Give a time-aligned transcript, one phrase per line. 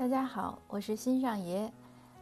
[0.00, 1.70] 大家好，我是新上爷。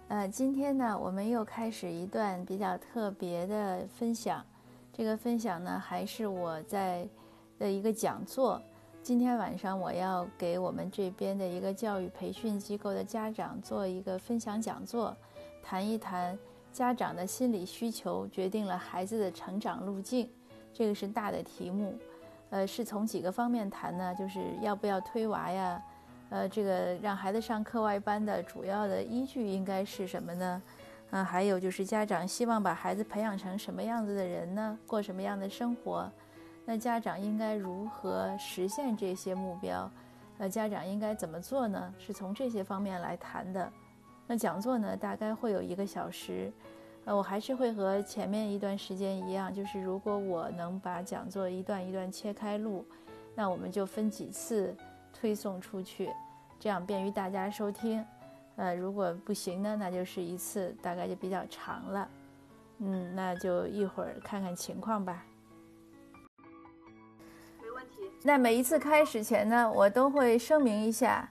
[0.09, 4.45] 呃，今天呢，我们又开始一段比较特别的分享。
[4.93, 7.09] 这个分享呢，还是我在
[7.57, 8.61] 的一个讲座。
[9.01, 15.17] 今天晚上我要给我们这边的一个教育培训机构的家长做一个分享讲座，
[15.63, 16.37] 谈一谈
[16.73, 20.29] 家长的心理需求决定了孩子的成长路径。
[20.75, 21.97] 这个是大的题目。
[22.51, 24.13] 呃，是从几个方面谈呢？
[24.17, 25.81] 就是要不要推娃呀？
[26.31, 30.63] 呃，这个让孩子上课外班的主要的依据应该是什么呢？
[31.11, 34.79] 嗯，还有就是家长希望把孩子培养成什么样子的人呢？
[34.87, 36.11] 过什么样的生活？
[36.67, 39.91] 那家长应该如何实现这些目标？
[40.37, 41.95] 呃，家长应该怎么做呢？
[41.99, 43.73] 是从这些方面来谈的。
[44.27, 46.53] 那讲座呢，大概会有一个小时。
[47.07, 52.85] 呃，我还是会和前面一段时间一样，就是如果我能把讲座一段一段切开录，
[53.35, 54.77] 那我们就分几次。
[55.19, 56.11] 推送出去，
[56.61, 58.05] 这样便于大家收听。
[58.55, 62.09] 呃，如果不行呢，那就是一次，大概就比较长了。
[62.79, 65.25] 嗯，那就一会儿看看情况吧。
[67.61, 68.11] 没问题。
[68.23, 71.29] 那每一次开始前呢，我都会声明一下，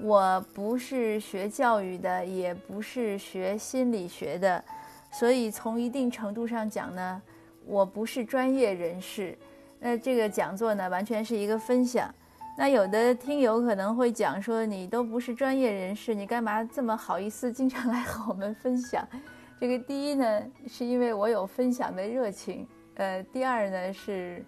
[0.00, 4.64] 我不是学教育的，也不是学心理学的，
[5.12, 7.20] 所以从一定程度上讲呢，
[7.66, 9.36] 我不是专业人士。
[9.80, 12.14] 那这个讲座呢，完全是一个分享。
[12.60, 19.06] 那有的听友可能会讲说，你都不是专业人士，你干嘛这么好意思经常来和我们分享？
[19.60, 24.44] 这个第一呢，是因为我有分享的热情，呃，第二呢是，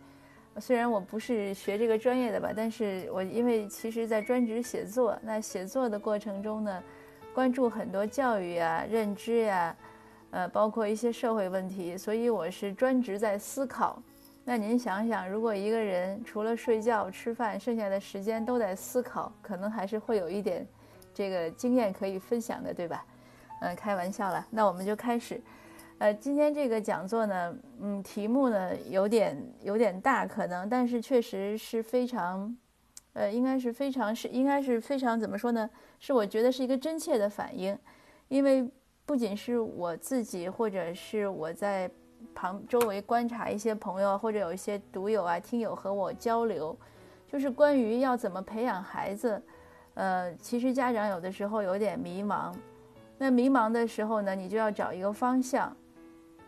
[0.59, 6.83] 虽然我不是学这个专业的吧，但是我因为其实在专职写作，那写作的过程中呢，
[7.33, 9.77] 关注很多教育呀、认知呀，
[10.33, 14.03] 呃，包括一些社会问题，所以我是专职在思考。
[14.43, 20.67] 那您想想，如果一个人除了睡觉、吃饭，剩下的时间都在思考，可能还是会有一点
[21.15, 23.05] 这个经验可以分享的，对吧？
[23.61, 24.45] 嗯，开玩笑了。
[24.51, 25.41] 那我们就开始。
[25.99, 32.57] 呃，今天这个讲座呢，嗯，题目呢有点有点大，可能，但是确实是非常，
[33.13, 35.69] 呃，应该是非常是应该是非常怎么说呢？
[36.01, 37.79] 是我觉得是一个真切的反应，
[38.29, 38.69] 因为
[39.05, 41.89] 不仅是我自己，或者是我在。
[42.35, 46.77] 旁周围观察一些朋友或者有一些读友啊、听友和我交流，
[47.31, 49.43] 就是关于要怎么培养孩子。
[49.95, 52.55] 呃，其实家长有的时候有点迷茫，
[53.19, 55.77] 那迷茫的时候呢，你就要找一个方向。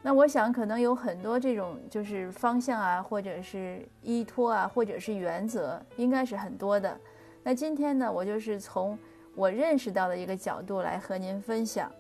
[0.01, 6.99] 那我想可能有很多这种就是方向啊，或者是依托啊，或者是原则，应该是很多的。
[7.43, 8.99] 那今天呢，我就是从
[9.35, 11.91] 我认识到的一个角度来和您分享。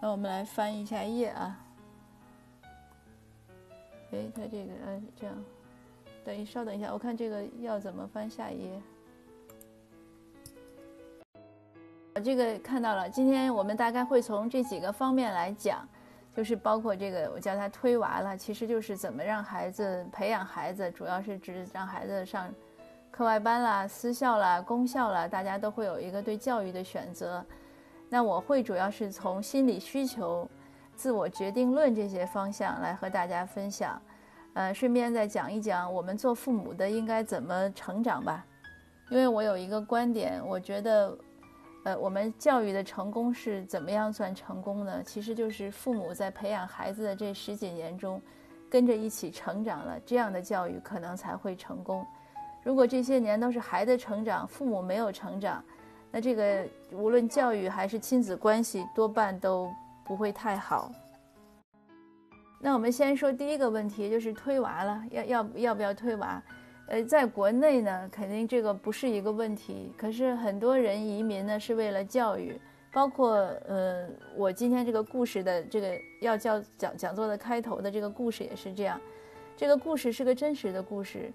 [0.00, 1.58] 那我们来翻一下页啊。
[4.12, 5.44] 哎，它这个呃这样，
[6.24, 8.82] 等一稍等一下，我看这个要怎么翻下一页。
[12.14, 15.86] 我这个看到了，今天我们大概会从这几个方面来讲，
[16.34, 22.52] 就是包括这个我叫他推娃了，其实就是怎么让孩子培养孩子，主要是指让孩子上
[23.12, 27.44] 课外班啦、私校啦、公校啦，大家都会有一个对教育的选择。
[28.10, 30.46] 那我会主要是从心理需求、
[30.96, 34.02] 自我决定论这些方向来和大家分享，
[34.54, 38.44] 呃，顺便再讲一讲我们做父母的应该怎么成长吧。
[39.10, 41.16] 因为我有一个观点，我觉得，
[41.84, 45.02] 呃，我们教育的成功是怎么样算成功呢？
[45.04, 48.20] 其实就是父母在培养孩子的这十几年中，
[48.68, 52.04] 跟着一起成长了，这样的教育可能才会成功。
[52.62, 55.64] 如果这些年都是孩子成长，父母没有成长，
[56.10, 59.70] 那这个无论教育还是亲子关系，多半都
[60.04, 60.90] 不会太好。
[62.60, 66.42] 那我们先说第一个问题，就是推娃了，要要要不要推娃？
[66.88, 69.92] 呃，在国内呢，肯定这个不是一个问题。
[69.96, 72.60] 可是很多人移民呢，是为了教育，
[72.92, 73.34] 包括
[73.68, 79.00] 呃，我今天这个故事的这个要叫讲讲座的开头的这个故事也是这样。
[79.56, 81.32] 这个故事是个真实的故事。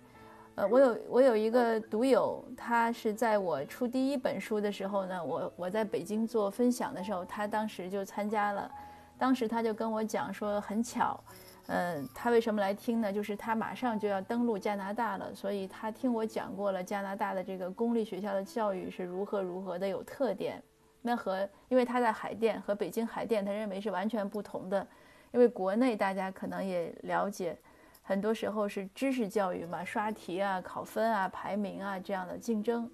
[0.56, 8.72] 呃，我有我有一个读友，他是在我出第一本书的时候呢，我我在北京做分享的时候，他当时就参加了。
[9.18, 11.22] 当时他就跟我讲说，很巧，
[11.68, 13.12] 嗯，他为什么来听呢？
[13.12, 20.64] 就是他马上就要登陆加拿大了，所以他听我讲过了加拿大的这个公立学校的教育是如何如何的有特点。
[21.02, 24.88] 那和因为他在海淀和北京海淀，他认为是完全不同的。
[25.34, 27.58] 因为国内大家可能也了解。
[28.08, 32.88] 很多时候是知识教育嘛，刷题啊、考分啊、排名啊这样的竞争。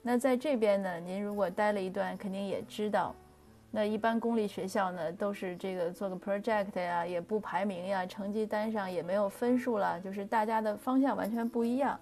[0.00, 3.12] 那在这边呢，您如果待了一段，肯定也知道，
[3.72, 11.98] 那一般公立学校呢都是这个做个 project 呀，也不排名呀，成绩单上也没有分数了，就是大家的方向完全不一样。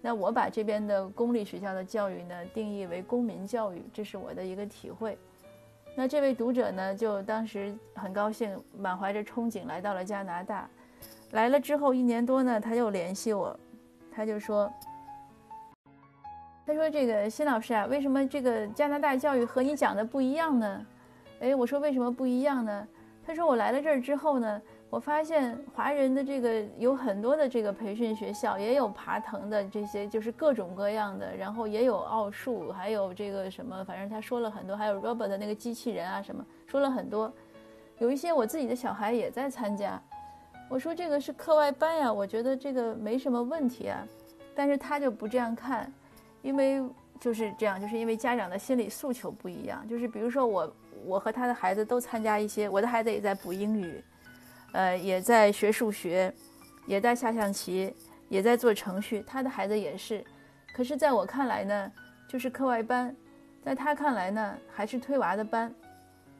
[0.00, 5.16] 那我把这边的公立学校的教育呢定义为公民教育，这是我的一个体会。
[5.94, 10.68] 那这位读者呢，就当时很高兴，满怀着憧憬来到了加拿大。
[11.32, 13.58] 来了之后一年多呢，他又联系我，
[14.10, 14.72] 他就说
[16.64, 20.86] ：“他说这个辛老师啊，为什么这个加拿大教育和你讲的不一样呢？”
[21.40, 22.88] 哎，我说为什么不一样呢？
[23.26, 24.62] 他说我来了这儿之后呢。
[24.92, 37.32] 我发现华人的这个有很多的这个培训学校，也有爬藤的这些，就是各种各样的，然后也有奥数，还有这个什么，反正他说了很多，还有 Robert 的那个机器人啊什么，说了很多。
[38.00, 39.98] 有一些我自己的小孩也在参加。
[40.72, 44.08] 我说这个是课外班呀，我觉得这个没什么问题啊。
[44.54, 45.92] 但是他就不这样看，
[46.40, 46.82] 因为
[47.20, 49.86] 就是这样，就是因为家长的心理诉求不一样。
[49.86, 50.74] 就是比如说我，
[51.04, 54.02] 我和他的孩子都参加一些，我的孩子也在补英语。
[54.72, 56.32] 呃，也在学数学，
[56.86, 57.94] 也在下象棋，
[58.30, 59.22] 也在做程序。
[59.26, 60.24] 他的孩子也是，
[60.74, 61.92] 可是在我看来呢，
[62.26, 63.10] 就是课外班；
[63.62, 65.70] 在他看来呢，还是推娃的班。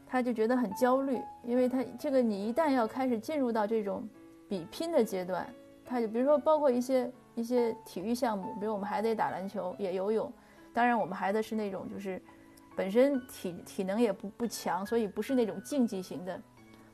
[0.06, 4.06] 他就觉得很焦虑，因为他这个你一旦要开始进入到这种
[4.52, 5.49] 比拼的阶段，
[5.82, 10.31] 他就比如说包括一些一些体育项目，比如我们孩子也打篮球，也游泳。
[10.75, 12.20] 当然，我们孩子是那种就是
[12.76, 16.38] 本身体体能也不不强，所以不是那种竞技型的。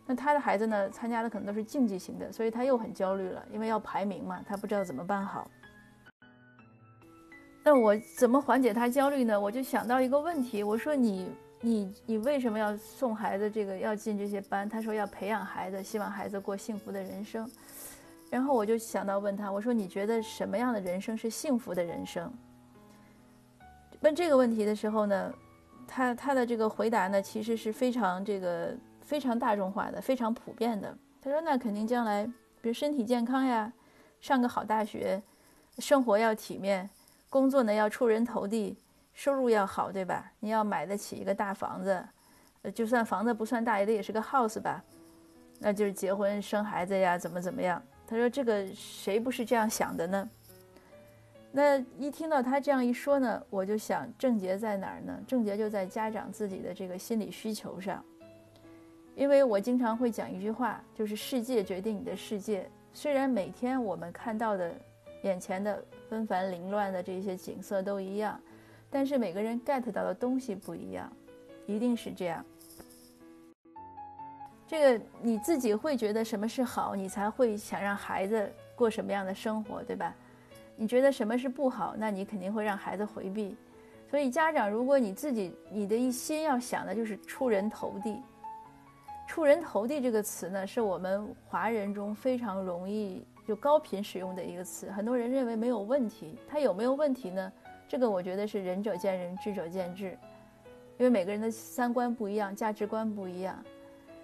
[0.07, 0.89] 那他的孩子呢？
[0.91, 5.51] 参加的可能都是竞技型的，所以他又很焦虑了，因为要排名嘛，他不知道怎么办好。
[7.65, 9.41] 那我怎么缓解他焦虑呢？
[9.41, 14.69] 我就想到一个问题，我说你你你为什么要送孩子这个要进这些班？
[14.69, 17.51] 他说要培养孩子，希望孩子过幸福的人生。
[18.31, 22.33] 然后我就想到问他，我说你觉得什么样的人生是幸福的人生？
[24.01, 25.35] 问这个问题的时候呢，
[25.87, 28.77] 他他的这个回答呢，其实是非常这个。
[29.09, 30.95] 非常大众化的，非常普遍的。
[31.23, 32.27] 他说：“那肯定将来，
[32.61, 33.73] 比如身体健康呀，
[34.21, 35.23] 上个好大学，
[35.79, 36.91] 生活要体面，
[37.31, 38.77] 工作呢要出人头地，
[39.19, 40.31] 收入要好，对吧？
[40.39, 42.07] 你要买得起一个大房子，
[42.63, 44.81] 呃，就算房子不算大，也得也是个 house 吧？
[45.59, 50.31] 那就是结婚生孩子呀，怎么怎么样？”他说：“这个谁不是这样想的呢？”
[51.51, 55.19] 那一听到他这样一说呢，我就想症结在哪儿呢？
[55.27, 58.01] 症结就在家长自己的这个心理需求上。
[59.17, 62.71] 因为我经常会讲一句话，就是世界决定你的世界。
[62.93, 64.73] 虽然每天我们看到的
[65.25, 68.41] 眼前的纷繁凌乱的这些景色都一样，
[68.91, 71.11] 但是每个人 get 到的东西不一样，
[71.67, 72.45] 一定是这样。
[74.67, 80.15] 这个你自己会觉得什么是好，你才会想让孩子过什么样的生活，对吧？
[80.77, 83.57] 你觉得什么是不好，那你肯定会让孩子回避。
[84.11, 88.23] 所以家长，如果你自己你的一心要想的就是出人头地。
[89.27, 94.91] 出人头地这个词呢，是我们华人中非常容易就高频使用的一个词。
[94.91, 97.53] 很多人认为没有问题，它有没有问题呢？
[97.89, 100.11] 这个我觉得是仁者见仁，智者见智，
[100.99, 103.57] 因为每个人的三观不一样，价值观不一样。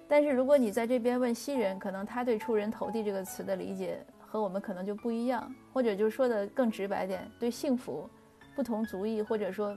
[0.07, 8.09] 但是如果你在这边问西人，可能他对“出人头地”这个词的理解和我们可能就不一样，或者就说的更直白点，对幸福，
[8.55, 9.75] 不同族裔，或者说，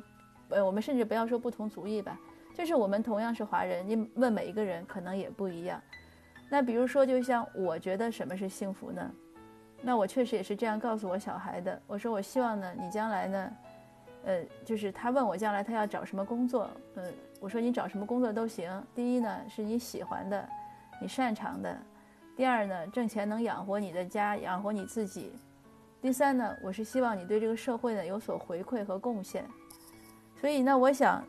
[0.49, 2.19] 呃，我们甚至不要说不同族裔吧。
[2.53, 5.81] 就是我们同样是华人，你问每一个人可能也不一样。
[6.49, 9.11] 那比如说，就像我觉得什么是幸福呢？
[9.81, 11.81] 那我确实也是这样告诉我小孩的。
[11.87, 13.53] 我说我希望呢，你将来呢，
[14.27, 17.03] 呃，就是他问我将来他要找什么工作，呃，
[17.39, 18.69] 我说你找什么工作都行。
[18.93, 20.47] 第一呢，是你喜欢的，
[21.01, 21.71] 你擅长的；
[22.35, 25.31] 第二呢，挣钱能养活你的家，养活你自己；
[26.01, 29.45] 第三呢，我是希望你对这个社会呢有所回馈和贡献。
[30.39, 31.23] 所以呢，我想。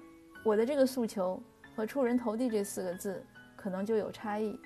[0.45, 1.39] 我的这个诉求
[1.75, 3.23] 和“出人头地”这四个字
[3.57, 4.59] 可能就有差异。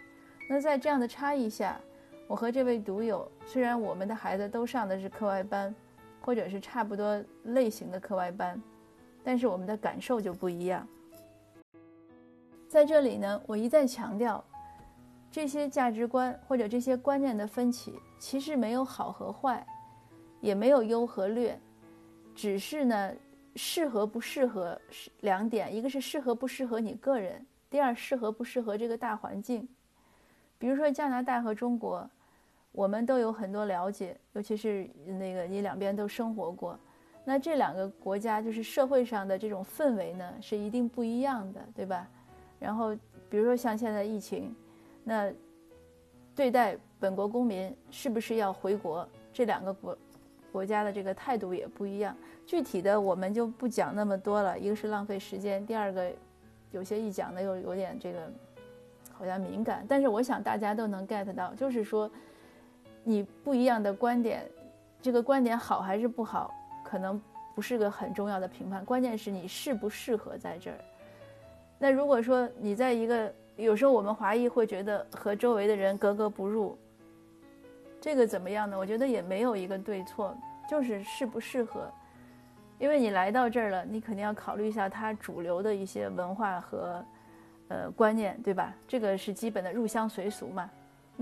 [0.49, 1.81] 那在这样的差异下，
[2.29, 5.75] 我和这位读友虽然我们的孩子都上的是课外班，
[6.23, 8.61] 或者是差不多类型的课外班，
[9.23, 10.87] 但是我们的感受就不一样。
[12.69, 14.43] 在这里呢，我一再强调，
[15.31, 19.67] 这些价值观或者这些观念的分歧，其实没有好和坏，
[20.41, 21.61] 也没有优和劣，
[22.35, 23.13] 只是呢。
[23.55, 29.69] 适合不适合是两点，一个是适合不适合你个人，第二适合不适合这个大环境。
[30.59, 32.09] 比如说加拿大和中国，
[32.73, 36.79] 我们都有很多了解，尤其是那个你两边都生活过，
[37.25, 42.09] 那这两个国家就是社会上的这种氛围呢是一定不一样的，对吧？
[42.59, 42.97] 然后
[43.31, 44.55] 比如说像现在疫情，
[45.05, 45.33] 那
[46.35, 49.97] 对待本国公民是不是要回国，这两个国。
[50.51, 52.15] 国家的这个态度也不一样，
[52.45, 54.59] 具体的我们就不讲那么多了。
[54.59, 56.13] 一个是浪费时间，第二个
[56.73, 58.31] 有些一讲的又有点这个
[59.15, 59.83] 好像敏感。
[59.89, 62.11] 但是我想大家都能 get 到，就是说
[63.05, 64.49] 你不一样的观点，
[65.01, 66.53] 这个观点好还是不好，
[66.85, 67.21] 可能
[67.55, 70.79] 不是个很重要的评判，关键是你适不适合在这儿。
[71.79, 76.79] 那如果说你在一个，有时候我们华裔会觉得和周围的人格格不入，
[78.01, 78.79] 这个怎么样呢？
[78.79, 80.37] 我觉得也没有一个对错，
[80.71, 81.91] 就是适不适合。
[82.79, 87.05] 因为你来到这儿了，你肯定要考虑一下它主流的一些文化和，
[87.69, 88.75] 呃观念，对吧？
[88.89, 90.71] 这个是基本的入乡随俗嘛。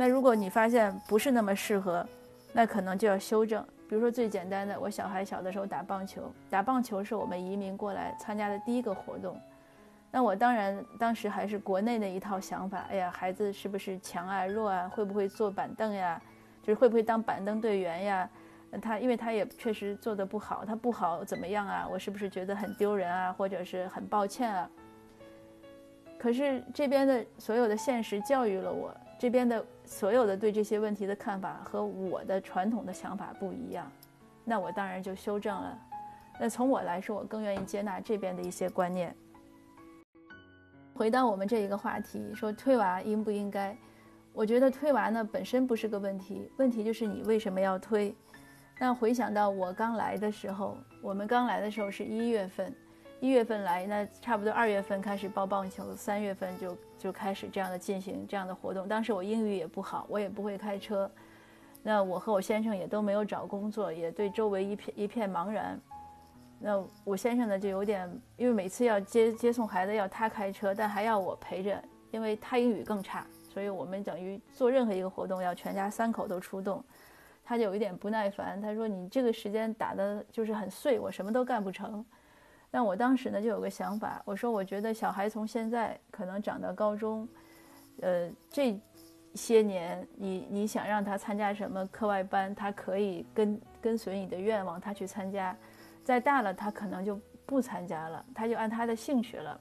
[0.00, 2.06] 那如果你发现不是那么适合，
[2.54, 3.62] 那可能就要修正。
[3.86, 9.38] 比如说最简单的，我小孩小的时候打棒球，打棒球是我们移民过来参加的第一个活动。
[10.10, 14.88] 那我当然当时还是国内的一套想法，哎呀，孩子是不是强啊弱啊？
[14.88, 16.18] 会不会坐板凳呀？
[16.62, 18.30] 就是会不会当板凳队员呀？
[18.80, 21.86] 他因为他也确实做得不好，他不好怎么样啊？
[21.92, 23.34] 我是不是觉得很丢人啊？
[23.34, 24.70] 或者是很抱歉啊？
[26.18, 33.90] 可是这边的所有的现实教育了我，这边的所有的对这些问题的看法和我的传统的想法不一样，
[34.44, 35.76] 那我当然就修正了。
[36.38, 39.14] 那从我来说，我更愿意接纳这边的一些观念。
[40.94, 43.76] 回到我们这一个话题，说推娃应不应该？
[44.32, 48.14] 我觉得推娃呢本身不是个问题，问题就是你为什么要推？
[48.78, 52.72] 那回想到我刚来的时候，我们刚来的时候是一月份，
[53.20, 58.88] 一月份来，那差不多二月份开始报棒球，三月份就就开始这样的进行这样的活动。
[58.88, 61.10] 当时我英语也不好，我也不会开车，
[61.82, 65.78] 那我和我先生也都没有找工作，也对周围一片一片茫然。
[66.58, 76.82] 那我先生呢，就有点，因为每次要接接送孩子要他开车，但还要我陪着，因为他英语更差，所以我们等于做任何一个活动要全家三口都出动，
[77.44, 82.02] 他就有一点不耐烦，他说你这个时间打的就是很碎，我什么都干不成。
[82.70, 87.28] 但我当时呢就有个想法，我说我觉得小孩从现在可能长到高中，
[88.00, 88.80] 呃这
[89.34, 95.56] 些年你你想让他参加什么课外班，他可以跟跟随你的愿望，他去参加。
[96.02, 99.60] 再大了，他可能就不参加了，他就按他的兴趣了。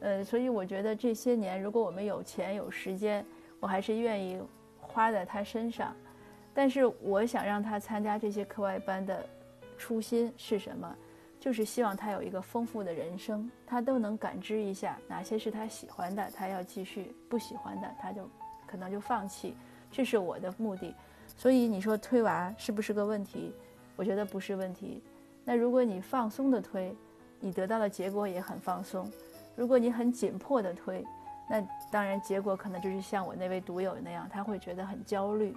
[0.00, 3.24] 呃，所以我觉得这些年，如果我们有钱有时间，
[3.60, 4.40] 我还是愿意
[4.80, 5.94] 花在他身上。
[6.54, 9.24] 但是我想让他参加这些课外班的
[9.76, 10.96] 初心是什么？
[11.40, 18.28] 就是希望他有一个丰富的人生，他都能感知一下哪些是他喜欢的，他要继续；不喜欢的，他就
[18.66, 19.54] 可能就放弃。
[19.90, 20.94] 这是我的目的。
[21.36, 23.52] 所以你说推娃是不是个问题？
[23.94, 25.02] 我觉得不是问题。
[25.44, 26.94] 那如果你放松的推，
[27.40, 29.06] 你得到的结果也很放松；
[29.54, 31.04] 如果你很紧迫的推，
[31.48, 35.56] 那当然结果可能就是像我那位读友那样，他会觉得很焦虑。